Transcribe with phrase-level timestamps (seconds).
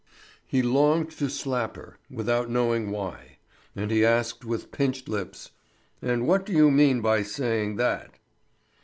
[0.47, 3.37] He longed to slap her, without knowing why;
[3.75, 5.51] and he asked with pinched lips:
[6.01, 8.17] "And what do you mean by saying that?"